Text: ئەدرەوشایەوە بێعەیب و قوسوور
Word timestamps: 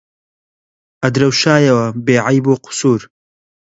ئەدرەوشایەوە 1.03 1.85
بێعەیب 2.05 2.45
و 2.47 2.59
قوسوور 2.63 3.01